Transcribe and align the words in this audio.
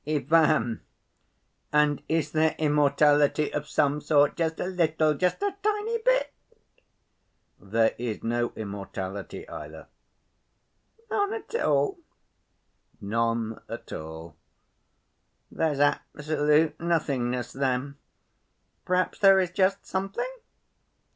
"Ivan, 0.07 0.81
and 1.71 2.01
is 2.09 2.31
there 2.31 2.55
immortality 2.57 3.53
of 3.53 3.67
some 3.67 4.01
sort, 4.01 4.35
just 4.35 4.59
a 4.59 4.65
little, 4.65 5.13
just 5.13 5.43
a 5.43 5.55
tiny 5.61 5.99
bit?" 5.99 6.33
"There 7.59 7.93
is 7.99 8.23
no 8.23 8.51
immortality 8.55 9.47
either." 9.47 9.89
"None 11.11 11.33
at 11.35 11.53
all?" 11.53 11.99
"None 12.99 13.61
at 13.69 13.93
all." 13.93 14.35
"There's 15.51 15.79
absolute 15.79 16.79
nothingness 16.79 17.53
then. 17.53 17.97
Perhaps 18.85 19.19
there 19.19 19.39
is 19.39 19.51
just 19.51 19.85
something? 19.85 20.33